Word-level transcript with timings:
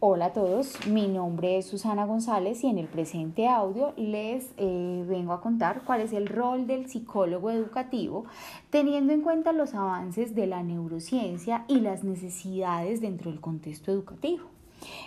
Hola 0.00 0.26
a 0.26 0.32
todos, 0.32 0.86
mi 0.86 1.08
nombre 1.08 1.58
es 1.58 1.66
Susana 1.66 2.06
González 2.06 2.62
y 2.62 2.68
en 2.68 2.78
el 2.78 2.86
presente 2.86 3.48
audio 3.48 3.94
les 3.96 4.52
eh, 4.56 5.04
vengo 5.08 5.32
a 5.32 5.40
contar 5.40 5.82
cuál 5.84 6.02
es 6.02 6.12
el 6.12 6.28
rol 6.28 6.68
del 6.68 6.88
psicólogo 6.88 7.50
educativo 7.50 8.24
teniendo 8.70 9.12
en 9.12 9.22
cuenta 9.22 9.52
los 9.52 9.74
avances 9.74 10.36
de 10.36 10.46
la 10.46 10.62
neurociencia 10.62 11.64
y 11.66 11.80
las 11.80 12.04
necesidades 12.04 13.00
dentro 13.00 13.32
del 13.32 13.40
contexto 13.40 13.90
educativo. 13.90 14.44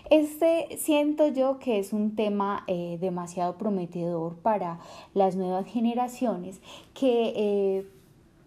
Este 0.09 0.67
siento 0.77 1.29
yo 1.29 1.57
que 1.57 1.79
es 1.79 1.93
un 1.93 2.17
tema 2.17 2.65
eh, 2.67 2.97
demasiado 2.99 3.57
prometedor 3.57 4.35
para 4.39 4.81
las 5.13 5.37
nuevas 5.37 5.67
generaciones 5.67 6.59
que 6.93 7.31
eh, 7.37 7.85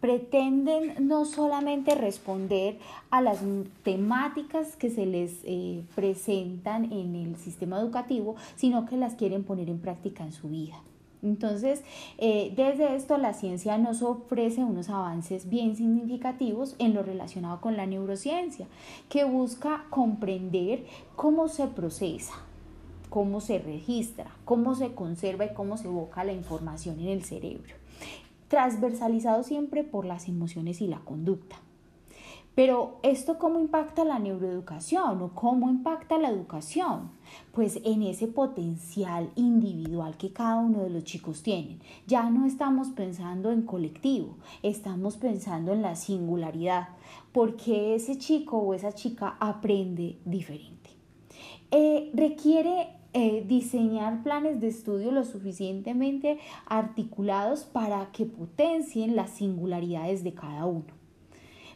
pretenden 0.04 1.08
no 1.08 1.24
solamente 1.24 1.94
responder 1.94 2.76
a 3.10 3.22
las 3.22 3.38
temáticas 3.84 4.76
que 4.76 4.90
se 4.90 5.06
les 5.06 5.38
eh, 5.44 5.82
presentan 5.94 6.92
en 6.92 7.16
el 7.16 7.36
sistema 7.36 7.80
educativo, 7.80 8.36
sino 8.54 8.84
que 8.84 8.98
las 8.98 9.14
quieren 9.14 9.44
poner 9.44 9.70
en 9.70 9.78
práctica 9.78 10.22
en 10.22 10.32
su 10.32 10.50
vida. 10.50 10.74
Entonces, 11.22 11.82
eh, 12.18 12.52
desde 12.54 12.96
esto 12.96 13.16
la 13.16 13.32
ciencia 13.32 13.78
nos 13.78 14.02
ofrece 14.02 14.62
unos 14.62 14.90
avances 14.90 15.48
bien 15.48 15.74
significativos 15.74 16.76
en 16.78 16.92
lo 16.92 17.02
relacionado 17.02 17.62
con 17.62 17.78
la 17.78 17.86
neurociencia, 17.86 18.66
que 19.08 19.24
busca 19.24 19.86
comprender 19.88 20.84
cómo 21.16 21.48
se 21.48 21.66
procesa, 21.66 22.34
cómo 23.08 23.40
se 23.40 23.58
registra, 23.58 24.36
cómo 24.44 24.74
se 24.74 24.92
conserva 24.92 25.46
y 25.46 25.54
cómo 25.54 25.78
se 25.78 25.86
evoca 25.86 26.24
la 26.24 26.34
información 26.34 27.00
en 27.00 27.08
el 27.08 27.24
cerebro 27.24 27.74
transversalizado 28.54 29.42
siempre 29.42 29.82
por 29.82 30.06
las 30.06 30.28
emociones 30.28 30.80
y 30.80 30.86
la 30.86 31.00
conducta. 31.00 31.56
Pero 32.54 32.98
¿esto 33.02 33.36
cómo 33.36 33.58
impacta 33.58 34.04
la 34.04 34.20
neuroeducación 34.20 35.20
o 35.22 35.30
cómo 35.30 35.68
impacta 35.68 36.18
la 36.18 36.30
educación? 36.30 37.10
Pues 37.50 37.80
en 37.84 38.04
ese 38.04 38.28
potencial 38.28 39.28
individual 39.34 40.16
que 40.16 40.32
cada 40.32 40.58
uno 40.58 40.84
de 40.84 40.90
los 40.90 41.02
chicos 41.02 41.42
tienen. 41.42 41.80
Ya 42.06 42.30
no 42.30 42.46
estamos 42.46 42.90
pensando 42.90 43.50
en 43.50 43.62
colectivo, 43.62 44.36
estamos 44.62 45.16
pensando 45.16 45.72
en 45.72 45.82
la 45.82 45.96
singularidad, 45.96 46.90
porque 47.32 47.96
ese 47.96 48.18
chico 48.18 48.58
o 48.58 48.72
esa 48.72 48.92
chica 48.92 49.36
aprende 49.40 50.20
diferente. 50.24 50.90
Eh, 51.76 52.12
requiere 52.14 52.86
eh, 53.14 53.42
diseñar 53.48 54.22
planes 54.22 54.60
de 54.60 54.68
estudio 54.68 55.10
lo 55.10 55.24
suficientemente 55.24 56.38
articulados 56.66 57.64
para 57.64 58.12
que 58.12 58.26
potencien 58.26 59.16
las 59.16 59.30
singularidades 59.30 60.22
de 60.22 60.34
cada 60.34 60.66
uno. 60.66 60.94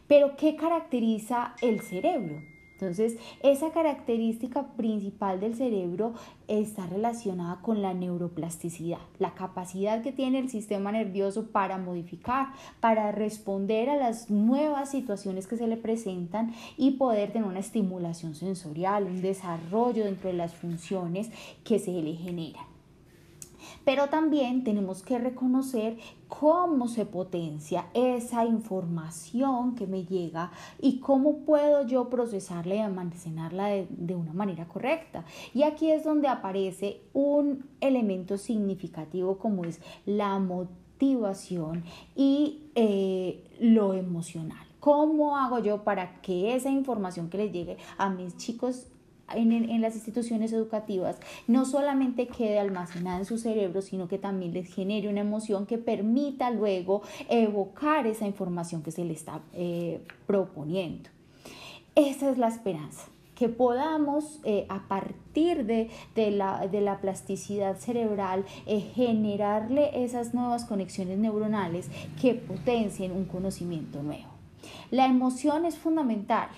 Pero, 0.06 0.36
¿qué 0.36 0.54
caracteriza 0.54 1.56
el 1.62 1.80
cerebro? 1.80 2.40
Entonces, 2.80 3.16
esa 3.42 3.72
característica 3.72 4.68
principal 4.76 5.40
del 5.40 5.56
cerebro 5.56 6.14
está 6.46 6.86
relacionada 6.86 7.60
con 7.60 7.82
la 7.82 7.92
neuroplasticidad, 7.92 9.00
la 9.18 9.34
capacidad 9.34 10.00
que 10.00 10.12
tiene 10.12 10.38
el 10.38 10.48
sistema 10.48 10.92
nervioso 10.92 11.48
para 11.48 11.76
modificar, 11.76 12.52
para 12.78 13.10
responder 13.10 13.90
a 13.90 13.96
las 13.96 14.30
nuevas 14.30 14.92
situaciones 14.92 15.48
que 15.48 15.56
se 15.56 15.66
le 15.66 15.76
presentan 15.76 16.54
y 16.76 16.92
poder 16.92 17.32
tener 17.32 17.48
una 17.48 17.58
estimulación 17.58 18.36
sensorial, 18.36 19.06
un 19.06 19.22
desarrollo 19.22 20.04
dentro 20.04 20.30
de 20.30 20.36
las 20.36 20.54
funciones 20.54 21.30
que 21.64 21.80
se 21.80 21.90
le 21.90 22.14
generan. 22.14 22.77
Pero 23.88 24.08
también 24.08 24.64
tenemos 24.64 25.02
que 25.02 25.18
reconocer 25.18 25.96
cómo 26.28 26.88
se 26.88 27.06
potencia 27.06 27.86
esa 27.94 28.44
información 28.44 29.76
que 29.76 29.86
me 29.86 30.04
llega 30.04 30.50
y 30.78 30.98
cómo 30.98 31.38
puedo 31.46 31.86
yo 31.86 32.10
procesarla 32.10 32.74
y 32.74 32.78
almacenarla 32.80 33.68
de, 33.88 34.14
una 34.14 34.34
manera 34.34 34.68
correcta. 34.68 35.24
Y 35.54 35.62
aquí 35.62 35.90
es 35.90 36.04
donde 36.04 36.28
aparece 36.28 37.00
un 37.14 37.64
elemento 37.80 38.36
significativo 38.36 39.38
como 39.38 39.64
es 39.64 39.80
la 40.04 40.38
motivación 40.38 41.82
y 42.14 42.64
eh, 42.74 43.42
lo 43.58 43.94
emocional. 43.94 44.66
¿Cómo 44.80 45.38
hago 45.38 45.60
yo 45.60 45.82
para 45.82 46.20
que 46.20 46.54
esa 46.54 46.68
información 46.68 47.30
que 47.30 47.38
les 47.38 47.52
llegue 47.52 47.78
a 47.96 48.10
mis 48.10 48.36
chicos 48.36 48.88
en, 49.34 49.80
las 49.80 49.94
instituciones 49.94 50.52
educativas 50.52 51.16
no 51.46 51.64
solamente 51.64 52.26
quede 52.28 52.58
almacenada 52.58 53.18
en 53.18 53.24
su 53.24 53.38
cerebro, 53.38 53.82
sino 53.82 54.08
que 54.08 54.18
también 54.18 54.52
les 54.52 54.72
genere 54.72 55.08
una 55.08 55.20
emoción 55.20 55.66
que 55.66 55.78
permita 55.78 56.50
luego 56.50 57.02
evocar 57.28 58.06
esa 58.06 58.26
información 58.26 58.82
que 58.82 58.90
se 58.90 59.04
le 59.04 59.12
está 59.12 59.40
eh, 59.54 60.00
proponiendo. 60.26 61.10
Esa 61.94 62.30
es 62.30 62.38
la 62.38 62.48
esperanza 62.48 63.06
que 63.38 63.48
podamos 63.48 64.40
eh, 64.42 64.66
a 64.68 64.88
partir 64.88 65.64
de, 65.64 65.90
la, 66.16 66.98
plasticidad 67.00 67.76
cerebral 67.76 68.44
eh, 68.66 68.80
generarle 68.80 70.02
esas 70.02 70.34
nuevas 70.34 70.64
conexiones 70.64 71.18
neuronales 71.18 71.88
que 72.20 72.34
potencien 72.34 73.12
un 73.12 73.26
conocimiento 73.26 74.02
nuevo. 74.02 74.26
La 74.90 75.06
emoción 75.06 75.66
es 75.66 75.78
fundamental 75.78 76.48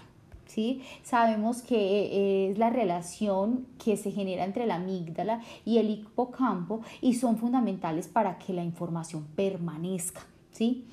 ¿sí? 0.50 0.82
Sabemos 1.02 1.62
que 1.62 1.76
eh, 1.76 2.50
es 2.50 2.58
la 2.58 2.70
relación 2.70 3.66
que 3.82 3.96
se 3.96 4.10
genera 4.10 4.44
entre 4.44 4.66
la 4.66 4.76
amígdala 4.76 5.40
y 5.64 5.78
el 5.78 5.90
hipocampo 5.90 6.80
y 7.00 7.14
son 7.14 7.38
fundamentales 7.38 8.08
para 8.08 8.38
que 8.38 8.52
la 8.52 8.64
información 8.64 9.26
permanezca, 9.36 10.22
¿sí? 10.50 10.84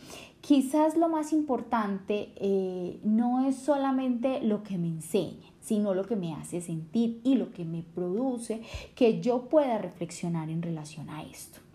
Quizás 0.41 0.95
lo 0.95 1.09
más 1.09 1.33
importante 1.33 2.31
eh, 2.35 2.99
no 3.03 3.47
es 3.47 3.57
solamente 3.57 4.41
lo 4.41 4.63
que 4.63 4.77
me 4.77 4.87
enseña, 4.87 5.51
sino 5.59 5.93
lo 5.93 6.05
que 6.05 6.15
me 6.15 6.33
hace 6.35 6.61
sentir 6.61 7.19
y 7.23 7.35
lo 7.35 7.51
que 7.51 7.65
me 7.65 7.81
produce 7.81 8.61
que 8.95 9.19
yo 9.19 9.49
pueda 9.49 9.77
reflexionar 9.79 10.49
en 10.49 10.61
relación 10.61 11.09
a 11.09 11.23
esto. 11.23 11.66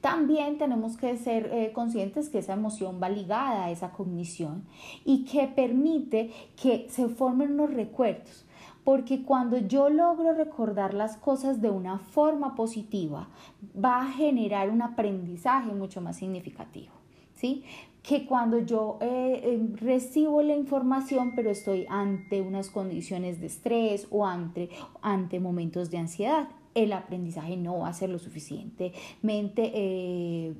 También 0.00 0.58
tenemos 0.58 0.96
que 0.96 1.16
ser 1.16 1.50
eh, 1.52 1.72
conscientes 1.72 2.28
que 2.28 2.38
esa 2.38 2.54
emoción 2.54 3.00
va 3.02 3.08
ligada 3.08 3.64
a 3.64 3.70
esa 3.70 3.92
cognición 3.92 4.64
y 5.04 5.24
que 5.24 5.46
permite 5.46 6.30
que 6.60 6.86
se 6.88 7.08
formen 7.08 7.52
unos 7.52 7.74
recuerdos. 7.74 8.44
Porque 8.84 9.22
cuando 9.22 9.58
yo 9.58 9.90
logro 9.90 10.34
recordar 10.34 10.92
las 10.92 11.16
cosas 11.16 11.62
de 11.62 11.70
una 11.70 11.98
forma 11.98 12.56
positiva, 12.56 13.28
va 13.76 14.02
a 14.02 14.10
generar 14.10 14.70
un 14.70 14.82
aprendizaje 14.82 15.72
mucho 15.72 16.00
más 16.00 16.16
significativo. 16.16 16.92
¿sí? 17.34 17.64
que 18.02 18.26
cuando 18.26 18.58
yo 18.58 18.98
eh, 19.00 19.40
eh, 19.44 19.76
recibo 19.76 20.42
la 20.42 20.56
información 20.56 21.34
pero 21.36 21.50
estoy 21.50 21.86
ante 21.88 22.40
unas 22.40 22.68
condiciones 22.68 23.40
de 23.40 23.46
estrés 23.46 24.08
o 24.10 24.26
ante, 24.26 24.70
ante 25.02 25.38
momentos 25.38 25.90
de 25.90 25.98
ansiedad 25.98 26.48
el 26.74 26.92
aprendizaje 26.92 27.56
no 27.56 27.80
va 27.80 27.88
a 27.88 27.92
ser 27.92 28.10
lo 28.10 28.18
suficientemente 28.18 29.72
eh, 29.74 30.54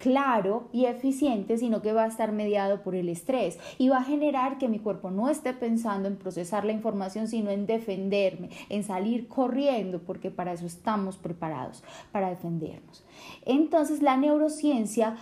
claro 0.00 0.68
y 0.72 0.86
eficiente, 0.86 1.58
sino 1.58 1.82
que 1.82 1.92
va 1.92 2.04
a 2.04 2.08
estar 2.08 2.32
mediado 2.32 2.82
por 2.82 2.94
el 2.94 3.08
estrés 3.08 3.58
y 3.76 3.90
va 3.90 3.98
a 3.98 4.04
generar 4.04 4.56
que 4.58 4.66
mi 4.66 4.78
cuerpo 4.78 5.10
no 5.10 5.28
esté 5.28 5.52
pensando 5.52 6.08
en 6.08 6.16
procesar 6.16 6.64
la 6.64 6.72
información, 6.72 7.28
sino 7.28 7.50
en 7.50 7.66
defenderme, 7.66 8.48
en 8.70 8.82
salir 8.82 9.28
corriendo, 9.28 10.00
porque 10.00 10.30
para 10.30 10.54
eso 10.54 10.66
estamos 10.66 11.18
preparados, 11.18 11.84
para 12.12 12.30
defendernos. 12.30 13.04
Entonces 13.44 14.00
la 14.00 14.16
neurociencia 14.16 15.16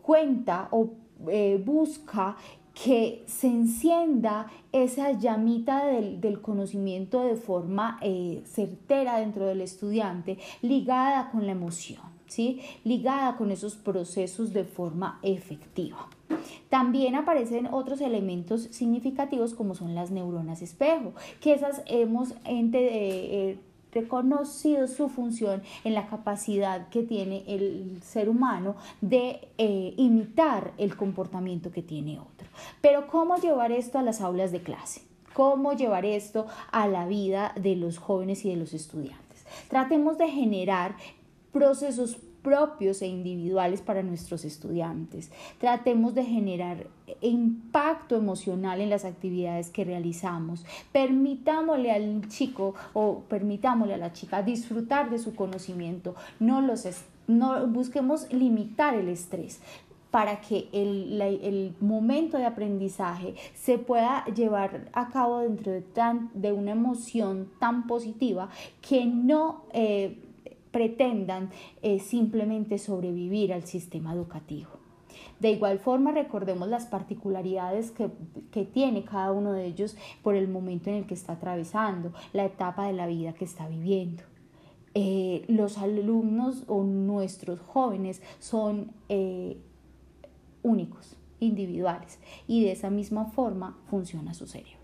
cuenta 0.00 0.68
o 0.70 0.94
eh, 1.28 1.62
busca 1.64 2.36
que 2.74 3.22
se 3.26 3.46
encienda 3.46 4.50
esa 4.72 5.12
llamita 5.12 5.86
del, 5.86 6.40
conocimiento 6.40 7.24
de 7.24 7.36
forma 7.36 7.98
eh, 8.02 8.42
certera 8.46 9.18
dentro 9.20 9.46
del 9.46 9.60
estudiante, 9.60 10.38
ligada 10.60 11.30
con 11.30 11.46
la 11.46 11.52
emoción, 11.52 12.02
¿sí? 12.26 12.60
ligada 12.82 13.36
con 13.36 13.52
esos 13.52 13.76
procesos 13.76 14.52
de 14.52 14.64
forma 14.64 15.20
efectiva. 15.22 16.08
También 16.68 17.14
aparecen 17.14 17.68
otros 17.70 18.00
elementos 18.00 18.62
significativos 18.72 19.54
como 19.54 19.76
son 19.76 19.94
las 19.94 20.10
neuronas 20.10 20.60
espejo, 20.60 21.14
que 21.40 21.54
esas 21.54 21.82
hemos 21.86 22.34
eh, 22.44 23.58
reconocido 23.94 24.86
su 24.86 25.08
función 25.08 25.62
en 25.84 25.94
la 25.94 26.06
capacidad 26.06 26.88
que 26.88 27.02
tiene 27.02 27.44
el 27.46 28.00
ser 28.02 28.28
humano 28.28 28.76
de 29.00 29.48
eh, 29.58 29.94
imitar 29.96 30.72
el 30.78 30.96
comportamiento 30.96 31.70
que 31.70 31.82
tiene 31.82 32.18
otro. 32.18 32.48
Pero 32.80 33.06
¿cómo 33.06 33.36
llevar 33.36 33.72
esto 33.72 33.98
a 33.98 34.02
las 34.02 34.20
aulas 34.20 34.52
de 34.52 34.62
clase? 34.62 35.02
¿Cómo 35.32 35.72
llevar 35.72 36.04
esto 36.04 36.46
a 36.70 36.86
la 36.86 37.06
vida 37.06 37.52
de 37.60 37.76
los 37.76 37.98
jóvenes 37.98 38.44
y 38.44 38.50
de 38.50 38.56
los 38.56 38.72
estudiantes? 38.72 39.44
Tratemos 39.68 40.18
de 40.18 40.28
generar 40.28 40.96
procesos 41.52 42.18
propios 42.44 43.02
e 43.02 43.08
individuales 43.08 43.80
para 43.80 44.04
nuestros 44.04 44.44
estudiantes. 44.44 45.32
Tratemos 45.58 46.14
de 46.14 46.24
generar 46.24 46.86
impacto 47.22 48.14
emocional 48.14 48.80
en 48.80 48.90
las 48.90 49.04
actividades 49.04 49.70
que 49.70 49.84
realizamos. 49.84 50.64
Permitámosle 50.92 51.90
al 51.90 52.28
chico 52.28 52.74
o 52.92 53.22
permitámosle 53.28 53.94
a 53.94 53.98
la 53.98 54.12
chica 54.12 54.42
disfrutar 54.42 55.10
de 55.10 55.18
su 55.18 55.34
conocimiento. 55.34 56.14
No 56.38 56.60
los 56.60 56.86
no 57.26 57.66
busquemos 57.68 58.30
limitar 58.30 58.94
el 58.94 59.08
estrés 59.08 59.60
para 60.10 60.40
que 60.40 60.68
el, 60.72 61.20
el 61.20 61.74
momento 61.80 62.38
de 62.38 62.44
aprendizaje 62.44 63.34
se 63.54 63.78
pueda 63.78 64.24
llevar 64.26 64.88
a 64.92 65.08
cabo 65.08 65.40
dentro 65.40 65.72
de, 65.72 65.80
tan, 65.80 66.30
de 66.34 66.52
una 66.52 66.70
emoción 66.70 67.50
tan 67.58 67.88
positiva 67.88 68.48
que 68.80 69.06
no 69.06 69.64
eh, 69.72 70.20
pretendan 70.74 71.50
eh, 71.82 72.00
simplemente 72.00 72.78
sobrevivir 72.78 73.52
al 73.52 73.64
sistema 73.64 74.12
educativo. 74.12 74.70
De 75.38 75.52
igual 75.52 75.78
forma, 75.78 76.10
recordemos 76.10 76.66
las 76.66 76.86
particularidades 76.86 77.92
que, 77.92 78.10
tiene 78.64 79.04
cada 79.04 79.30
uno 79.30 79.52
de 79.52 79.66
ellos 79.66 79.96
por 80.24 80.34
el 80.34 80.48
momento 80.48 80.90
en 80.90 80.96
el 80.96 81.06
que 81.06 81.14
está 81.14 81.34
atravesando, 81.34 82.12
la 82.32 82.44
etapa 82.44 82.88
de 82.88 82.92
la 82.92 83.06
vida 83.06 83.34
que 83.34 83.44
está 83.44 83.68
viviendo. 83.68 84.24
Eh, 84.94 85.44
los 85.46 85.78
alumnos 85.78 86.64
o 86.66 86.82
nuestros 86.82 87.60
jóvenes 87.60 88.20
son 88.40 88.90
únicos, 90.62 91.16
individuales, 91.38 92.18
y 92.48 92.64
de 92.64 92.72
esa 92.72 92.90
misma 92.90 93.26
forma 93.26 93.78
funciona 93.86 94.34
su 94.34 94.48
cerebro. 94.48 94.83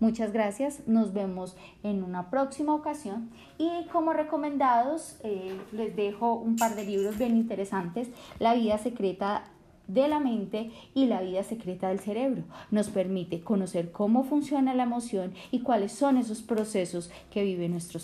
Muchas 0.00 0.32
gracias, 0.32 0.86
nos 0.86 1.12
vemos 1.12 1.56
en 1.82 2.04
una 2.04 2.30
próxima 2.30 2.72
ocasión 2.72 3.30
y 3.58 3.68
como 3.92 4.12
recomendados 4.12 5.16
eh, 5.24 5.58
les 5.72 5.96
dejo 5.96 6.34
un 6.34 6.54
par 6.54 6.76
de 6.76 6.84
libros 6.84 7.18
bien 7.18 7.36
interesantes, 7.36 8.08
La 8.38 8.54
vida 8.54 8.78
secreta 8.78 9.44
de 9.88 10.06
la 10.06 10.20
mente 10.20 10.70
y 10.94 11.06
la 11.06 11.22
vida 11.22 11.42
secreta 11.42 11.88
del 11.88 11.98
cerebro. 11.98 12.44
Nos 12.70 12.90
permite 12.90 13.40
conocer 13.40 13.90
cómo 13.90 14.22
funciona 14.22 14.74
la 14.74 14.84
emoción 14.84 15.32
y 15.50 15.60
cuáles 15.60 15.92
son 15.92 16.18
esos 16.18 16.42
procesos 16.42 17.10
que 17.30 17.42
vive 17.42 17.68
nuestro 17.68 17.96